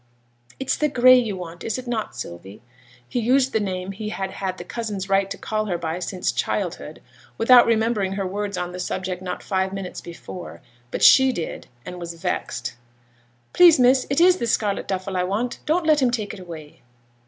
[0.59, 2.63] 'It's the gray you want, is it not, Sylvie?'
[3.07, 6.31] He used the name he had had the cousin's right to call her by since
[6.31, 7.03] her childhood,
[7.37, 10.59] without remembering her words on the subject not five minutes before;
[10.89, 12.73] but she did, and was vexed.
[13.53, 16.81] 'Please, miss, it is the scarlet duffle I want; don't let him take it away.'